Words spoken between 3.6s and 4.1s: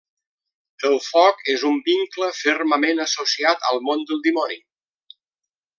al món